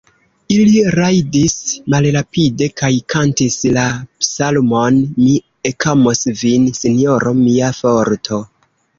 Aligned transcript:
Ili 0.53 0.79
rajdis 0.93 1.57
malrapide 1.93 2.69
kaj 2.81 2.89
kantis 3.13 3.57
la 3.75 3.83
psalmon: 4.23 4.97
"Mi 5.25 5.35
ekamos 5.71 6.23
Vin, 6.41 6.65
Sinjoro, 6.79 7.35
mia 7.43 7.69
Forto!" 7.81 8.41